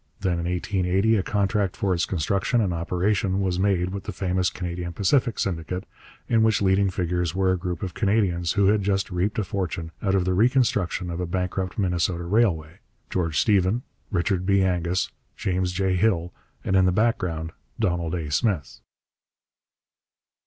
[0.21, 4.49] Then in 1880 a contract for its construction and operation was made with the famous
[4.49, 5.83] Canadian Pacific Syndicate,
[6.27, 9.43] in which the leading figures were a group of Canadians who had just reaped a
[9.43, 12.79] fortune out of the reconstruction of a bankrupt Minnesota railway
[13.11, 14.63] George Stephen, Richard B.
[14.63, 15.95] Angus, James J.
[15.95, 16.33] Hill,
[16.63, 18.31] and in the background, Donald A.
[18.31, 18.79] Smith.